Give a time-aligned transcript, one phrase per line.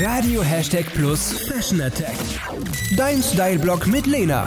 [0.00, 2.16] Radio Hashtag Plus Fashion Attack.
[2.96, 4.46] Dein Style-Blog mit Lena.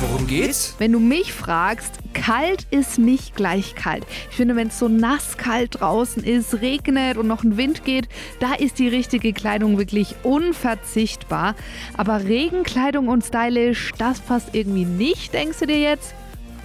[0.00, 0.74] Worum geht's?
[0.78, 4.04] Wenn du mich fragst, kalt ist nicht gleich kalt.
[4.30, 8.08] Ich finde, wenn es so nass kalt draußen ist, regnet und noch ein Wind geht,
[8.38, 11.54] da ist die richtige Kleidung wirklich unverzichtbar.
[11.96, 16.14] Aber Regenkleidung und stylisch, das passt irgendwie nicht, denkst du dir jetzt?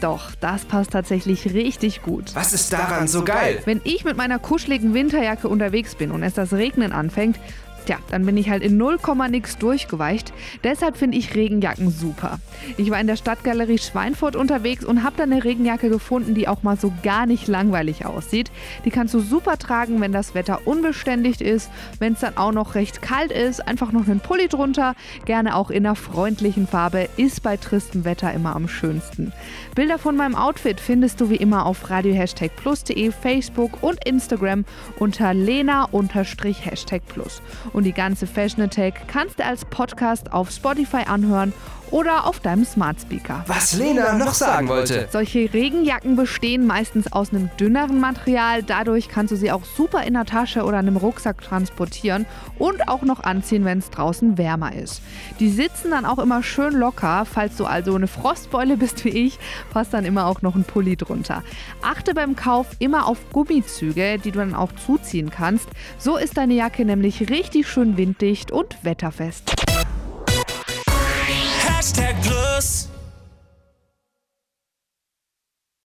[0.01, 2.35] Doch, das passt tatsächlich richtig gut.
[2.35, 3.61] Was ist daran so geil?
[3.65, 7.39] Wenn ich mit meiner kuscheligen Winterjacke unterwegs bin und es das Regnen anfängt,
[7.87, 8.97] Tja, dann bin ich halt in 0,
[9.29, 10.33] nix durchgeweicht.
[10.65, 12.39] Deshalb finde ich Regenjacken super.
[12.75, 16.63] Ich war in der Stadtgalerie Schweinfurt unterwegs und habe da eine Regenjacke gefunden, die auch
[16.63, 18.51] mal so gar nicht langweilig aussieht.
[18.83, 21.69] Die kannst du super tragen, wenn das Wetter unbeständig ist.
[21.97, 24.93] Wenn es dann auch noch recht kalt ist, einfach noch einen Pulli drunter.
[25.23, 27.07] Gerne auch in einer freundlichen Farbe.
[27.15, 29.31] Ist bei tristem Wetter immer am schönsten.
[29.75, 34.65] Bilder von meinem Outfit findest du wie immer auf radio-plus.de, Facebook und Instagram
[34.99, 37.41] unter lena-hashtag-plus.
[37.77, 41.53] Und die ganze Fashion Attack kannst du als Podcast auf Spotify anhören
[41.91, 43.43] oder auf deinem Smart Speaker.
[43.47, 45.07] Was Lena noch sagen wollte.
[45.11, 48.63] Solche Regenjacken bestehen meistens aus einem dünneren Material.
[48.63, 52.25] Dadurch kannst du sie auch super in der Tasche oder einem Rucksack transportieren
[52.57, 55.01] und auch noch anziehen, wenn es draußen wärmer ist.
[55.39, 57.25] Die sitzen dann auch immer schön locker.
[57.25, 59.39] Falls du also eine Frostbeule bist wie ich,
[59.71, 61.43] passt dann immer auch noch ein Pulli drunter.
[61.81, 65.67] Achte beim Kauf immer auf Gummizüge, die du dann auch zuziehen kannst.
[65.97, 69.56] So ist deine Jacke nämlich richtig schön winddicht und wetterfest.
[71.87, 72.96] Hashtag Plus.